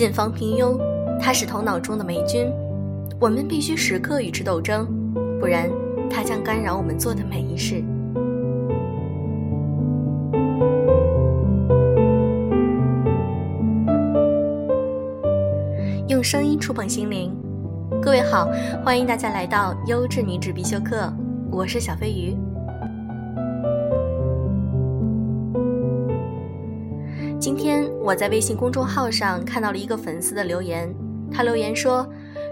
[0.00, 0.80] 近方平庸，
[1.20, 2.50] 他是头脑中的霉菌，
[3.20, 4.86] 我们必须时刻与之斗争，
[5.38, 5.68] 不然
[6.08, 7.84] 他将干扰我们做的每一事。
[16.08, 17.30] 用声音触碰心灵，
[18.00, 18.48] 各位好，
[18.82, 21.12] 欢迎大家来到优质女子必修课，
[21.50, 22.34] 我是小飞鱼。
[27.38, 30.92] 今天我在微信公众号上看到了一个粉丝的留言，
[31.30, 32.04] 他留言说：“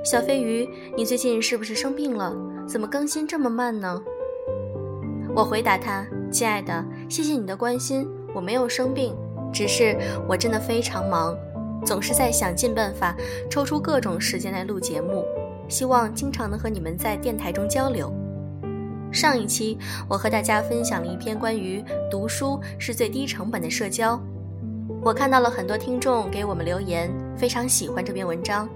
[0.06, 2.32] 小飞鱼，你最近是不是生病了？
[2.64, 4.00] 怎么更新这么慢呢？”
[5.34, 9.16] 我回答他：“亲爱的，谢谢你的关心，我没有生病，
[9.52, 9.98] 只是
[10.28, 11.36] 我真的非常忙，
[11.84, 13.16] 总是在想尽办法
[13.50, 15.24] 抽出各种时间来录节目，
[15.68, 18.14] 希望经常能和你们在电台中交流。”
[19.10, 19.76] 上一期
[20.08, 24.22] 我和大家分享了一篇关于读书是最低成本的社交。
[25.00, 28.68] 我看到了很多听众给我们留言，非常喜欢这篇文章。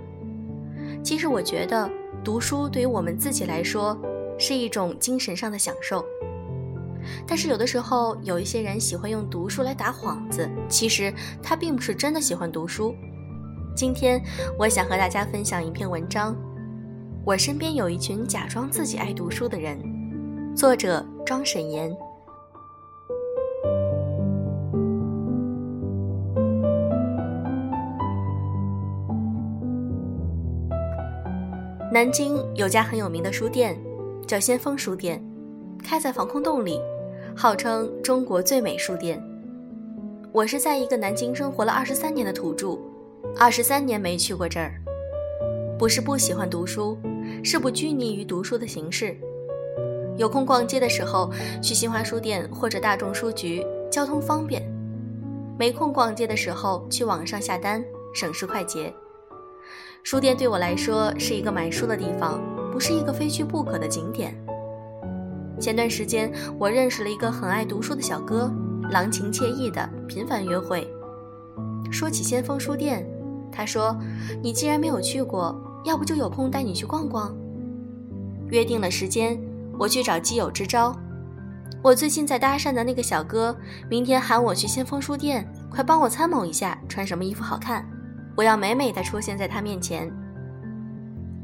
[1.03, 1.91] 其实我觉得
[2.23, 3.99] 读书对于我们自己来说
[4.39, 6.05] 是一种精神上的享受，
[7.27, 12.95] 但是有的时候有一些人喜欢用读书来打幌子，其实他并不是真的喜欢读书。
[13.75, 14.23] 今天
[14.57, 16.37] 我想和大家分享一篇文章，
[17.25, 19.77] 我身边有一群假装自己爱读书的人，
[20.55, 21.95] 作者庄沈岩。
[31.93, 33.79] 南京有家很有名的书店，
[34.27, 35.23] 叫先锋书店，
[35.85, 36.81] 开在防空洞里，
[37.37, 39.23] 号称中国最美书店。
[40.33, 42.79] 我是在一个南京生活了二十三年的土著，
[43.39, 44.73] 二十三年没去过这儿。
[45.79, 46.97] 不是不喜欢读书，
[47.45, 49.15] 是不拘泥于读书的形式。
[50.17, 51.31] 有空逛街的时候，
[51.63, 54.63] 去新华书店或者大众书局，交通方便；
[55.59, 58.91] 没空逛街的时候，去网上下单，省时快捷。
[60.03, 62.41] 书店对我来说是一个买书的地方，
[62.73, 64.37] 不是一个非去不可的景点。
[65.61, 68.53] 前段时间，我认识了一个很爱读书的小哥，
[68.91, 70.87] 郎情妾意的频繁约会。
[71.91, 73.07] 说起先锋书店，
[73.53, 73.97] 他说
[74.43, 77.35] ：“你既然没有去过，要不就有空带你去逛逛。”
[78.51, 79.41] 约定了时间，
[79.79, 80.95] 我去找基友支招。
[81.81, 83.57] 我最近在搭讪的那个小哥，
[83.89, 87.89] 明天喊我去先锋书店，快帮我参谋一下穿什么衣服好看。
[88.37, 90.11] 我要美美的出现在他面前。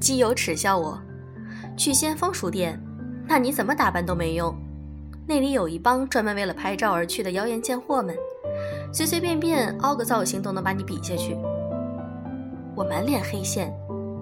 [0.00, 0.98] 基友耻笑我
[1.76, 2.80] ：“去先锋书店，
[3.26, 4.54] 那你怎么打扮都没用。
[5.26, 8.16] 那里有一帮专门为了拍照而去的妖艳贱货们，
[8.92, 11.36] 随随便便凹个造型都能把你比下去。”
[12.74, 13.74] 我满脸黑线，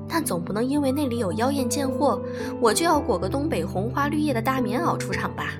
[0.09, 2.21] 但总不能因为那里有妖艳贱货，
[2.60, 5.53] 我就要裹个东北红花绿叶的大棉袄出场吧？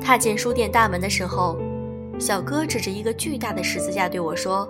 [0.00, 1.58] 踏进书店大门的时候，
[2.18, 4.66] 小哥指着一个巨大的十字架对我说。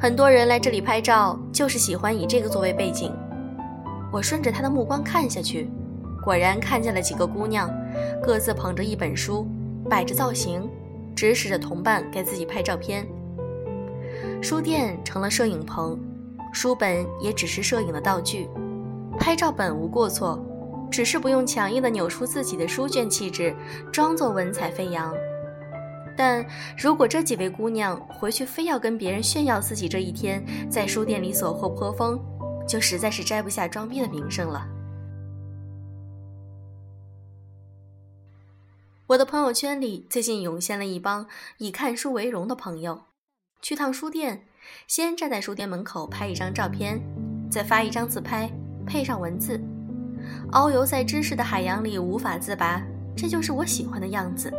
[0.00, 3.14] 很多人来这里拍照，就是喜欢以这个作为背景。
[4.10, 5.70] 我顺着他的目光看下去，
[6.24, 7.70] 果然看见了几个姑娘，
[8.22, 9.46] 各自捧着一本书，
[9.90, 10.66] 摆着造型，
[11.14, 13.06] 指使着同伴给自己拍照片。
[14.40, 16.00] 书店成了摄影棚，
[16.50, 18.48] 书本也只是摄影的道具，
[19.18, 20.42] 拍照本无过错，
[20.90, 23.54] 只是不用强硬的扭出自己的书卷气质，
[23.92, 25.14] 装作文采飞扬。
[26.16, 26.44] 但
[26.76, 32.20] 如果这几位姑娘回去非要跟别人炫耀自己这一天在书店里所获颇丰，
[32.66, 34.66] 就实在是摘不下装逼的名声了。
[39.06, 41.26] 我的朋友圈里最近涌现了一帮
[41.58, 43.06] 以看书为荣的朋友，
[43.60, 44.46] 去趟书店，
[44.86, 47.00] 先站在书店门口拍一张照片，
[47.50, 48.48] 再发一张自拍，
[48.86, 49.60] 配上文字，
[50.52, 52.80] 遨游在知识的海洋里无法自拔，
[53.16, 54.52] 这就是我喜欢的样子。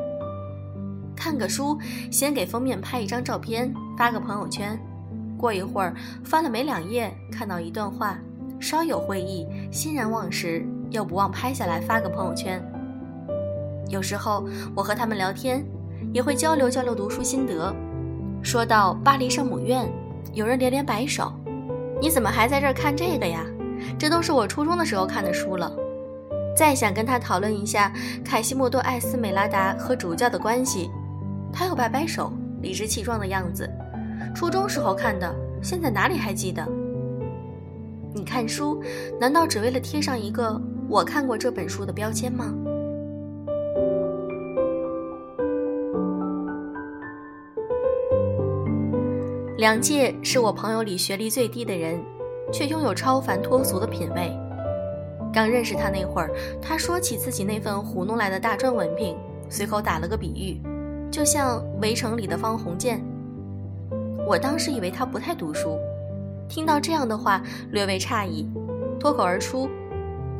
[1.16, 1.78] 看个书，
[2.12, 4.80] 先给封面拍一张照片，发个朋友圈。
[5.38, 8.18] 过一会儿翻了没两页，看到一段话，
[8.60, 12.64] 稍有会意，欣然忘时，又不忘拍下来发个朋友圈。
[13.90, 15.66] 有时候我和他们聊天，
[16.14, 17.74] 也会交流交流读书心得。
[18.44, 19.92] 说到巴黎圣母院，
[20.34, 21.34] 有人连连摆手
[22.02, 23.46] ：“你怎么还在这儿看这个呀？
[23.98, 25.72] 这都是我初中的时候看的书了。”
[26.56, 27.92] 再想跟他讨论一下
[28.24, 30.92] 凯西莫多·艾斯美拉达和主教的关系。
[31.54, 32.32] 他又摆摆手，
[32.62, 33.70] 理直气壮的样子。
[34.34, 36.66] 初中时候看的，现在哪里还记得？
[38.14, 38.82] 你看书，
[39.20, 40.60] 难道只为了贴上一个
[40.90, 42.54] “我看过这本书”的标签吗？
[49.58, 52.04] 梁介是我朋友里学历最低的人，
[52.52, 54.36] 却拥有超凡脱俗的品味。
[55.32, 56.32] 刚认识他那会儿，
[56.62, 59.16] 他说起自己那份糊弄来的大专文凭，
[59.50, 60.71] 随口打了个比喻。
[61.12, 63.04] 就像《围城》里的方鸿渐，
[64.26, 65.78] 我当时以为他不太读书，
[66.48, 68.50] 听到这样的话，略微诧异，
[68.98, 69.70] 脱口而出：“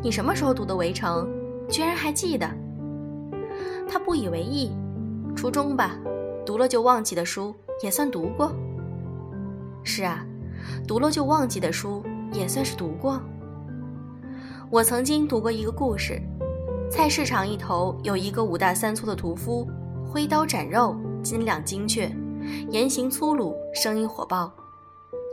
[0.02, 1.28] 你什么时候读的《围城》？
[1.72, 2.50] 居然还记得？”
[3.86, 4.72] 他不以为意
[5.36, 6.00] ：“初中吧，
[6.46, 7.54] 读了就忘记的书
[7.84, 8.54] 也算读过。
[9.84, 10.26] ”“是啊，
[10.88, 12.02] 读了就忘记的书
[12.32, 13.22] 也算是读过。”
[14.72, 16.22] 我曾经读过一个故事：
[16.90, 19.68] 菜市场一头有一个五大三粗的屠夫，
[20.12, 20.94] 挥刀斩肉，
[21.24, 22.12] 斤两精确，
[22.70, 24.52] 言行粗鲁，声音火爆。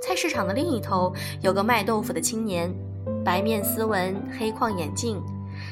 [0.01, 2.73] 菜市场的另一头有个卖豆腐的青年，
[3.25, 5.21] 白面斯文，黑框眼镜，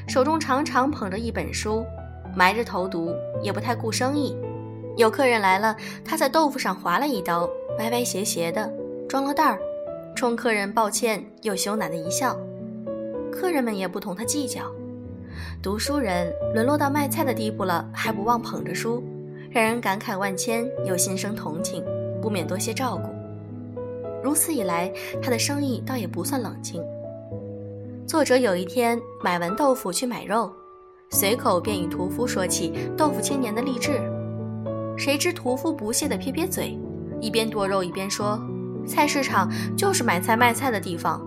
[0.08, 1.84] 手中常常捧着一本书，
[2.34, 4.36] 埋着头读，也不太顾生意。
[4.96, 7.48] 有客人来了，他在豆腐上划了一刀，
[7.78, 8.68] 歪歪斜斜的，
[9.08, 9.60] 装了袋儿，
[10.16, 12.36] 冲客人抱歉又羞赧的一笑。
[13.30, 14.62] 客人们也不同他计较。
[15.62, 19.02] 读书人沦落到卖菜的地步了，还不忘捧着书，
[19.50, 21.84] 让人感慨万千，又心生同情，
[22.20, 23.08] 不免多些照顾。
[24.22, 24.92] 如此一来，
[25.22, 26.82] 他的生意倒也不算冷清。
[28.06, 30.52] 作者有一天买完豆腐去买肉，
[31.10, 34.00] 随口便与屠夫说起豆腐青年的励志。
[34.96, 36.78] 谁知屠夫不屑地撇撇嘴，
[37.20, 38.40] 一边剁肉一边说
[38.86, 41.20] ：“菜市场就是买菜卖菜的地方，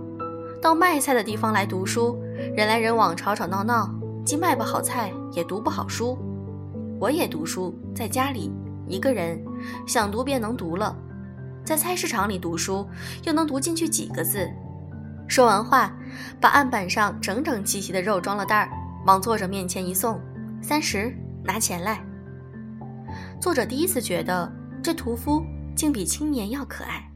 [0.62, 2.18] 到卖菜的地方来读书，
[2.56, 3.90] 人来人往，吵吵闹闹，
[4.30, 6.16] 既卖不好菜，也读不好书。
[7.00, 8.52] 我也读书，在家里
[8.88, 9.44] 一个人，
[9.88, 10.96] 想读便能读了。”
[11.66, 12.88] 在菜市场里读书，
[13.24, 14.48] 又能读进去几个字？
[15.28, 15.92] 说完话，
[16.40, 18.70] 把案板上整整齐齐的肉装了袋儿，
[19.08, 20.22] 往作者面前一送
[20.62, 21.12] ：“三十，
[21.44, 22.00] 拿钱来。”
[23.42, 24.48] 作者第一次觉得
[24.84, 25.44] 这屠夫
[25.76, 27.09] 竟比青年要可爱。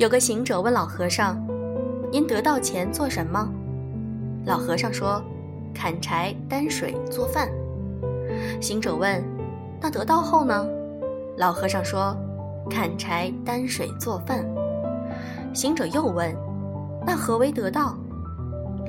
[0.00, 1.38] 有个行者问老和尚
[2.10, 3.46] ：“您得到钱做什么？”
[4.46, 5.22] 老和尚说。
[5.72, 7.48] 砍柴、担水、做饭。
[8.60, 9.22] 行者问
[9.80, 10.66] ：“那得道后呢？”
[11.36, 12.16] 老和尚说
[12.68, 14.44] ：“砍柴、担水、做饭。”
[15.54, 16.34] 行者又问
[17.06, 17.94] ：“那何为得道？”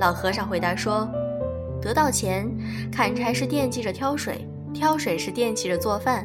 [0.00, 1.06] 老和尚回答说
[1.80, 2.50] ：“得到前，
[2.90, 6.24] 砍柴是惦记着挑水，挑水是惦记着做饭；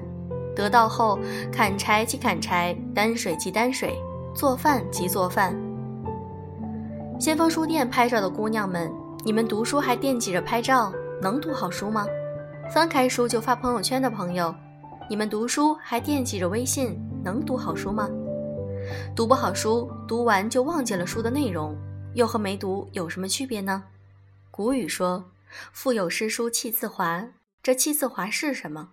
[0.55, 1.19] 得到后，
[1.51, 3.95] 砍柴即砍柴，担水即担水，
[4.37, 5.53] 做饭即做饭。”
[7.19, 8.89] 先锋书店拍照的姑娘们。
[9.25, 12.05] 你们读书还惦记着拍照，能读好书吗？
[12.73, 14.55] 翻开书就发朋友圈的朋友，
[15.09, 18.07] 你们读书还惦记着微信，能读好书吗？
[19.13, 21.75] 读不好书，读完就忘记了书的内容，
[22.13, 23.83] 又和没读有什么区别呢？
[24.49, 25.25] 古语说
[25.73, 27.27] ：“腹有诗书气自华。”
[27.61, 28.91] 这气自华是什么？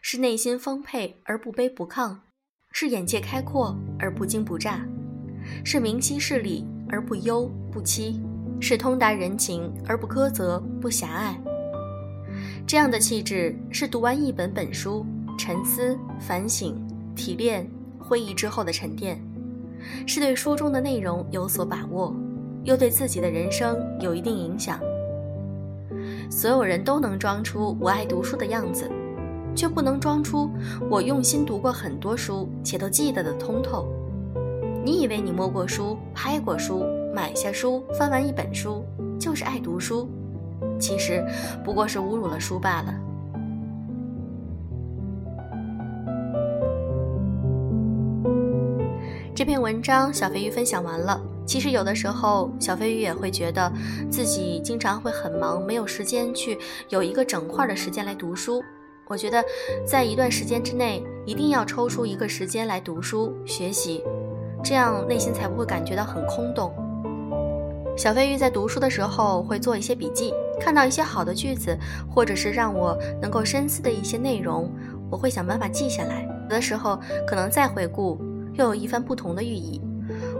[0.00, 2.18] 是内心丰沛而不卑不亢，
[2.74, 4.84] 是眼界开阔而不惊不乍，
[5.64, 8.20] 是明晰事理而不忧不戚。
[8.60, 11.38] 是通达人情而不苛责不狭隘，
[12.66, 15.04] 这样的气质是读完一本本书，
[15.36, 16.74] 沉思反省
[17.14, 17.68] 提炼
[17.98, 19.20] 会议之后的沉淀，
[20.06, 22.14] 是对书中的内容有所把握，
[22.62, 24.80] 又对自己的人生有一定影响。
[26.30, 28.90] 所有人都能装出我爱读书的样子，
[29.54, 30.50] 却不能装出
[30.90, 33.86] 我用心读过很多书且都记得的通透。
[34.84, 36.84] 你以为你摸过书，拍过书？
[37.14, 38.84] 买下书，翻完一本书，
[39.18, 40.08] 就是爱读书。
[40.80, 41.24] 其实
[41.62, 42.94] 不过是侮辱了书罢了。
[49.34, 51.20] 这篇文章小飞鱼分享完了。
[51.46, 53.72] 其实有的时候，小飞鱼也会觉得
[54.10, 56.58] 自己经常会很忙，没有时间去
[56.88, 58.62] 有一个整块的时间来读书。
[59.06, 59.44] 我觉得，
[59.86, 64.02] 在一段时间之内，一定要抽出一个时间来读书学习，
[64.62, 66.72] 这样内心才不会感觉到很空洞。
[67.96, 71.78] 小飞鱼在读书的时候会做一些笔记，看到一些好的句子，
[72.12, 74.68] 或者是让我能够深思的一些内容，
[75.10, 76.26] 我会想办法记下来。
[76.44, 78.18] 有的时候可能再回顾，
[78.54, 79.80] 又有一番不同的寓意。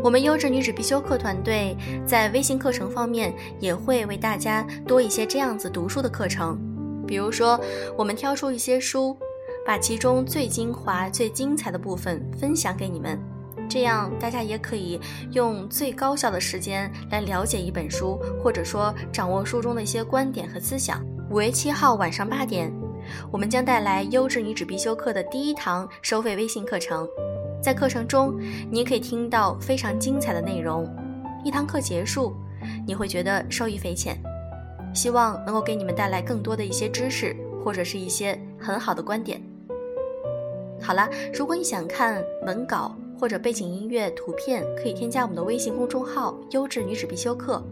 [0.02, 6.58] 我们优质女子必修课团队在微信课程方面也会为大家多一些这样子读书的课程，
[7.06, 7.58] 比如说
[7.96, 9.16] 我们挑出一些书，
[9.66, 13.18] 把其中最精华、最精彩的部分分享给你们。
[13.68, 15.00] 这样，大家也可以
[15.32, 21.02] 用最高效的时间来了解一本书，或者说掌握书中的一些观点和思想。
[21.30, 22.70] 五月七号晚上八点，
[23.32, 27.08] 我们将带来优质女子必修课的第一堂收费微信课程。
[27.62, 28.38] 在课程中，
[28.70, 30.86] 你可以听到非常精彩的内容。
[31.42, 32.36] 一堂课结束，
[32.86, 34.22] 你会觉得受益匪浅。
[34.94, 39.42] 希望能够给你们带来更多的一些知识，或者是一些很好的观点。
[40.80, 42.96] 好了，如果你想看文稿。
[43.16, 47.62] 或者背景音乐、图片可以添加我们的微信公众号“优质女子必修课”，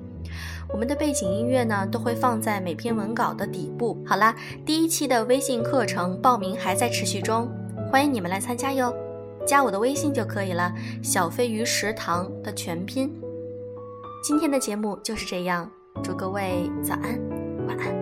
[0.73, 3.99] 我们的背景音乐呢，都会放在每篇文稿的底部。
[4.07, 7.51] 好啦，第一期的微信课程报名还在持续中，
[7.91, 8.95] 欢迎你们来参加哟，
[9.45, 13.13] 加我的微信就可以了，小飞鱼食堂的全拼。
[14.23, 15.69] 今天的节目就是这样，
[16.03, 17.21] 祝各位早安，
[17.67, 18.02] 晚安。